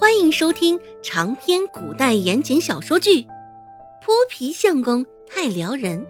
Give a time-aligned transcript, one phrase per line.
[0.00, 3.22] 欢迎收听长篇古代言情小说剧
[4.00, 6.00] 《泼皮相公太撩人》，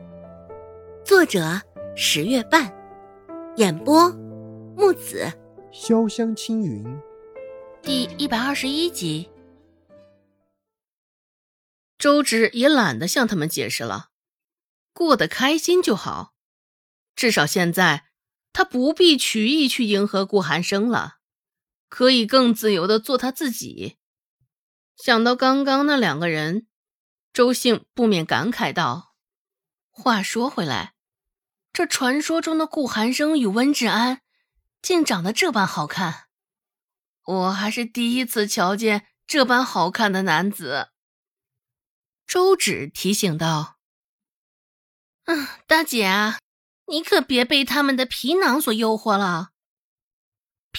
[1.06, 1.58] 作者
[1.96, 2.70] 十月半，
[3.56, 4.11] 演播
[4.77, 5.32] 木子
[5.72, 6.84] 潇湘青云，
[7.80, 9.27] 第一百二十一集。
[11.96, 14.11] 周芷也懒得向他们解释了，
[14.93, 16.34] 过得开心就好。
[17.16, 18.09] 至少现在，
[18.52, 21.18] 他不必曲意去迎合顾寒生了。
[21.88, 23.98] 可以更自由的做他自己。
[24.96, 26.66] 想到刚刚那两个人，
[27.32, 29.14] 周兴不免感慨道
[29.90, 30.94] ：“话说回来，
[31.72, 34.22] 这传说中的顾寒生与温志安，
[34.83, 36.24] 竟长得这般好看，
[37.24, 40.89] 我还是第一次瞧见这般好看的男子。”
[42.27, 43.78] 周芷提醒道
[45.25, 46.39] ：“嗯，大姐啊，
[46.86, 49.50] 你可别被他们的皮囊所诱惑了。”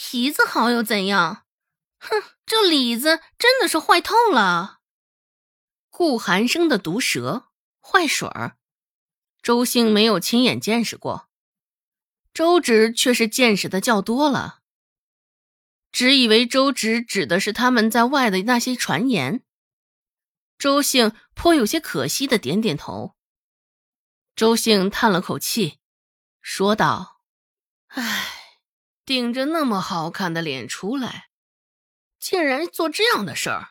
[0.01, 1.43] 皮子好又怎样？
[1.99, 4.79] 哼，这里子真的是坏透了。
[5.89, 7.49] 顾寒生的毒舌
[7.81, 8.57] 坏水儿，
[9.41, 11.27] 周兴没有亲眼见识过，
[12.33, 14.61] 周芷却是见识的较多了。
[15.91, 19.43] 只以为周芷指的是他们在外的那些传言，
[20.57, 23.17] 周兴颇有些可惜的点点头。
[24.33, 25.79] 周兴叹了口气，
[26.41, 27.19] 说道
[27.89, 28.28] ：“唉。”
[29.09, 31.31] 顶着那么好看的脸出来，
[32.19, 33.69] 竟然做这样的事儿，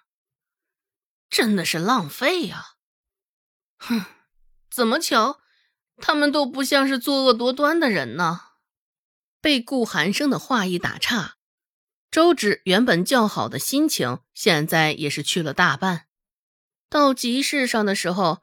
[1.30, 2.70] 真的是浪费呀！
[3.77, 4.05] 哼，
[4.69, 5.41] 怎么瞧，
[5.98, 8.47] 他们都不像是作恶多端的人呢？
[9.41, 11.36] 被顾寒生的话一打岔，
[12.11, 16.08] 周芷原本较好的心情，现在也是去了大半。
[16.89, 18.42] 到集市上的时候，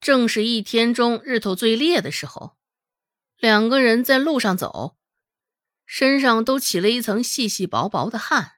[0.00, 2.56] 正是一天中日头最烈的时候，
[3.36, 4.96] 两个人在路上走。
[5.92, 8.52] 身上都起了一层细细薄薄的汗，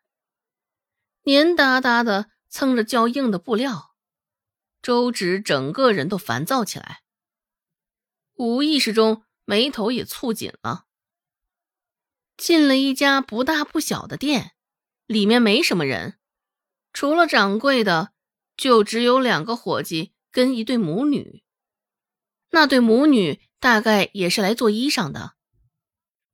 [1.22, 3.94] 黏哒哒的蹭着较硬的布料，
[4.82, 7.00] 周芷整个人都烦躁起来，
[8.34, 10.84] 无意识中眉头也蹙紧了。
[12.36, 14.52] 进了一家不大不小的店，
[15.06, 16.18] 里面没什么人，
[16.92, 18.12] 除了掌柜的，
[18.58, 21.42] 就只有两个伙计跟一对母女。
[22.50, 25.32] 那对母女大概也是来做衣裳的。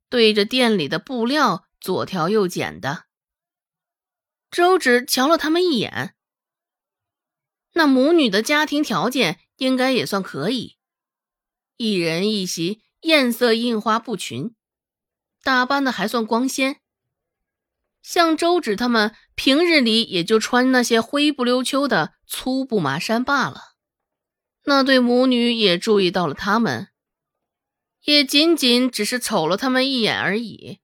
[0.09, 3.05] 对着店里的布料左挑右拣的，
[4.49, 6.15] 周芷瞧了他们一眼。
[7.73, 10.77] 那母女的家庭条件应该也算可以，
[11.77, 14.55] 一人一袭艳色印花布裙，
[15.43, 16.81] 打扮的还算光鲜。
[18.01, 23.75] 像周芷他们平日里也就穿那些灰不溜秋的粗布麻衫罢了。
[24.63, 26.87] 那对母女也注意到了他们。
[28.03, 30.79] 也仅仅只是瞅了他们一眼而已。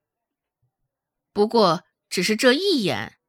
[1.33, 3.19] 不过，只是这一眼，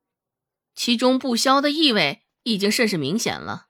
[0.74, 3.68] 其中不消的意味已经甚是明显了。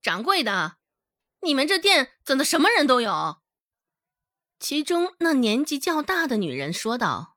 [0.00, 0.78] 掌柜的，
[1.40, 3.42] 你们这店怎的什么人都有？
[4.60, 7.36] 其中那年纪较大的女人说道，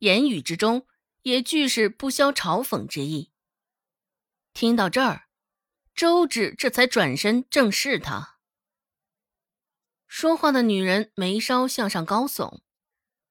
[0.00, 0.86] 言语之中
[1.22, 3.32] 也俱是不消嘲讽之意。
[4.52, 5.29] 听到这儿。
[6.00, 8.38] 周芷这才转身正视他。
[10.08, 12.62] 说话的女人眉梢向上高耸，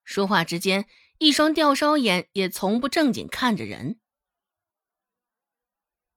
[0.03, 0.87] 说话之间，
[1.17, 3.99] 一双吊梢眼也从不正经看着人。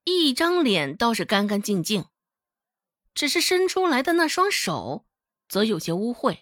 [0.04, 2.04] 一张脸倒是干干净净，
[3.14, 5.06] 只是伸出来的那双手，
[5.48, 6.40] 则有些污秽，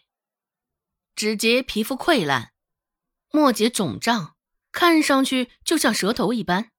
[1.15, 2.53] 指节皮肤溃烂，
[3.31, 4.34] 末节肿胀，
[4.72, 6.72] 看上去就像蛇头一般。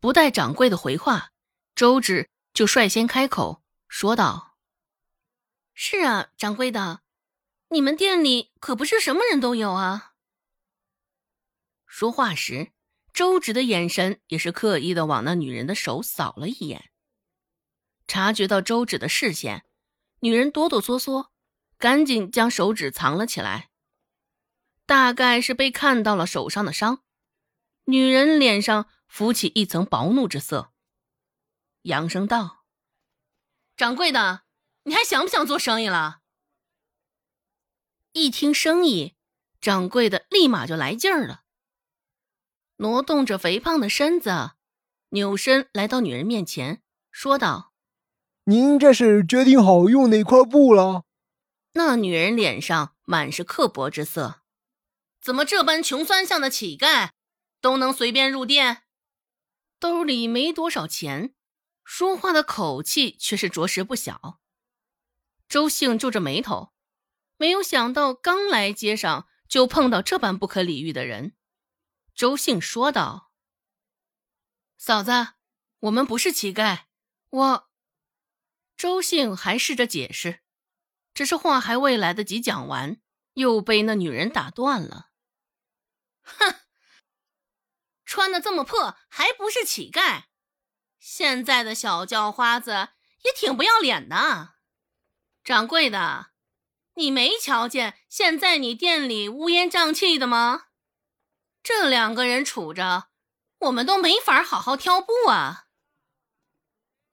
[0.00, 1.32] 不待掌柜的回话，
[1.74, 2.31] 周芷。
[2.52, 4.56] 就率先开口说道
[5.72, 7.02] ：“是啊，掌柜的，
[7.68, 10.12] 你们店里可不是什么人都有啊。”
[11.86, 12.72] 说话时，
[13.12, 16.90] 周芷的眼神也是刻意的往那女人的手扫了一眼。
[18.06, 19.64] 察觉到周芷的视线，
[20.20, 21.28] 女人哆哆嗦嗦，
[21.78, 23.70] 赶紧将手指藏了起来。
[24.84, 27.02] 大概是被看到了手上的伤，
[27.84, 30.71] 女人脸上浮起一层薄怒之色。
[31.82, 32.64] 扬声道
[33.76, 34.42] ：“掌柜的，
[34.84, 36.20] 你还想不想做生意了？”
[38.12, 39.16] 一听生意，
[39.60, 41.44] 掌柜的立马就来劲儿了，
[42.76, 44.52] 挪动着肥胖的身子，
[45.10, 47.72] 扭身来到女人面前，说道
[48.44, 51.04] ：“您这是决定好用哪块布了？”
[51.74, 54.42] 那女人脸上满是刻薄之色，
[55.20, 57.10] 怎么这般穷酸相的乞丐
[57.62, 58.82] 都能随便入店？
[59.80, 61.34] 兜里没多少钱。
[61.84, 64.40] 说话的口气却是着实不小。
[65.48, 66.72] 周兴皱着眉头，
[67.36, 71.36] 没有想到刚来街上就碰到这般不可理喻的人，
[72.14, 73.30] 周兴说道
[74.78, 75.10] ：“嫂子，
[75.80, 76.84] 我们不是乞丐，
[77.28, 77.70] 我……”
[78.76, 80.40] 周兴还试着解释，
[81.12, 83.00] 只是话还未来得及讲完，
[83.34, 85.10] 又被那女人打断了。
[86.24, 86.60] “哼，
[88.04, 90.24] 穿的这么破，还不是乞丐？
[91.04, 92.90] 现在的小叫花子
[93.24, 94.50] 也挺不要脸的。
[95.42, 96.28] 掌柜的，
[96.94, 100.66] 你没瞧见现在你店里乌烟瘴气的吗？”
[101.60, 103.08] 这两个人处着，
[103.58, 105.66] 我们都没法好好挑布啊。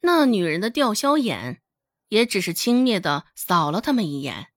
[0.01, 1.63] 那女人的吊销眼，
[2.09, 4.53] 也只是轻蔑的扫了他们一眼。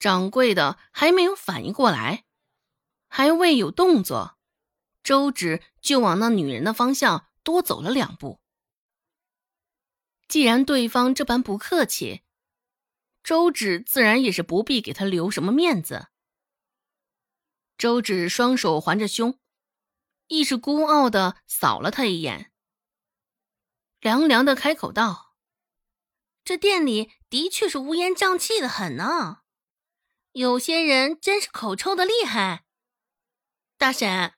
[0.00, 2.24] 掌柜的还没有反应过来，
[3.08, 4.38] 还未有动作，
[5.04, 8.42] 周芷就往那女人的方向多走了两步。
[10.28, 12.22] 既然对方这般不客气，
[13.24, 16.08] 周芷自然也是不必给他留什么面子。
[17.78, 19.40] 周芷双手环着胸，
[20.26, 22.52] 亦是孤傲的扫了他一眼，
[23.98, 25.34] 凉凉的开口道
[26.44, 29.38] ：“这店里的确是乌烟瘴气的很呢，
[30.32, 32.66] 有些人真是口臭的厉害。
[33.78, 34.34] 大婶，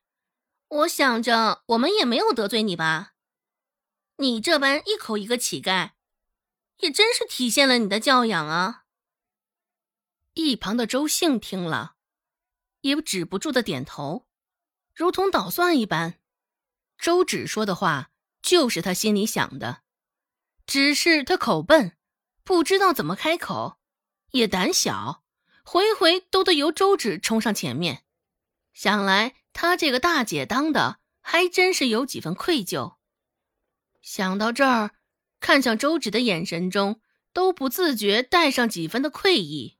[0.70, 3.12] 我想着我们也没有得罪你吧？
[4.16, 5.92] 你这般一口一个乞丐，
[6.78, 8.84] 也真是体现了你的教养啊。”
[10.34, 11.96] 一旁的周兴听了。
[12.82, 14.26] 也止不住的点头，
[14.94, 16.18] 如同捣蒜一般。
[16.96, 19.82] 周芷说的话就是他心里想的，
[20.66, 21.94] 只是他口笨，
[22.42, 23.78] 不知道怎么开口，
[24.30, 25.24] 也胆小，
[25.62, 28.04] 回回都得由周芷冲上前面。
[28.72, 32.96] 想来他这个大姐当的还真是有几分愧疚。
[34.00, 34.92] 想到这儿，
[35.40, 37.00] 看向周芷的眼神中
[37.32, 39.76] 都不自觉带上几分的愧意，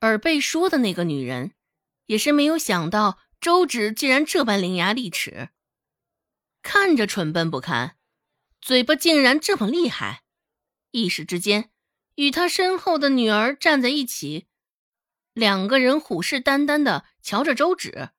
[0.00, 1.52] 而被说的那个女人。
[2.06, 5.48] 也是没有想到，周芷竟然这般伶牙俐齿，
[6.62, 7.96] 看着蠢笨不堪，
[8.60, 10.22] 嘴巴竟然这么厉害。
[10.92, 11.70] 一时之间，
[12.14, 14.46] 与他身后的女儿站在一起，
[15.32, 18.10] 两个人虎视眈眈的瞧着周芷。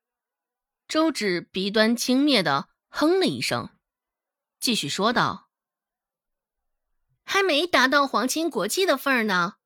[0.88, 3.68] 周芷鼻端轻蔑的哼了一声，
[4.58, 5.50] 继续说道
[7.22, 9.56] ：“还没达到皇亲国戚的份儿呢，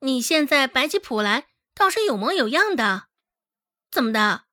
[0.00, 3.04] 你现在摆起谱来，倒是有模有样的。”
[3.90, 4.44] 怎么的？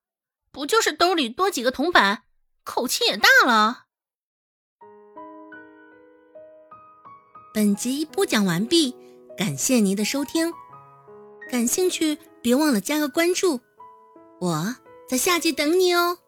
[0.50, 2.22] 不就是兜里多几个铜板，
[2.64, 3.84] 口气也大了？
[7.52, 8.96] 本集播讲完毕，
[9.36, 10.50] 感谢您的收听。
[11.50, 13.60] 感兴趣，别忘了加个关注，
[14.40, 14.76] 我
[15.08, 16.18] 在下集等你哦。